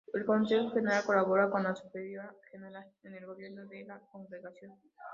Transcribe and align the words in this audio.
El 0.13 0.25
consejo 0.25 0.71
general 0.71 1.03
colabora 1.05 1.47
con 1.51 1.61
la 1.61 1.75
superiora 1.75 2.33
general 2.51 2.91
en 3.03 3.13
el 3.13 3.25
Gobierno 3.27 3.67
de 3.67 3.85
la 3.85 3.99
Congregación. 4.11 4.73